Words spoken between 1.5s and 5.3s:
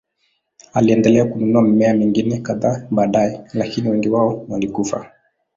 mimea mingine kadhaa baadaye, lakini wengi wao walikufa.